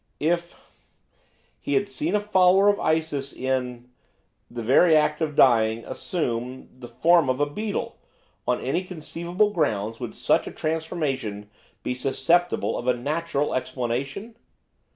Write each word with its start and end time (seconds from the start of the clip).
'If 0.19 0.59
he 1.59 1.75
had 1.75 1.87
seen 1.87 2.15
a 2.15 2.19
follower 2.19 2.69
of 2.69 2.79
Isis 2.79 3.31
in 3.31 3.91
the 4.49 4.63
very 4.63 4.97
act 4.97 5.21
of 5.21 5.35
dying, 5.35 5.85
assume 5.85 6.69
the 6.75 6.87
form 6.87 7.29
of 7.29 7.39
a 7.39 7.43
a 7.43 7.45
beetle, 7.51 7.99
on 8.47 8.59
any 8.59 8.83
conceivable 8.83 9.51
grounds 9.51 9.99
would 9.99 10.15
such 10.15 10.47
a 10.47 10.51
transformation 10.51 11.51
be 11.83 11.93
susceptible 11.93 12.79
of 12.79 12.87
a 12.87 12.95
natural 12.97 13.53
explanation? 13.53 14.35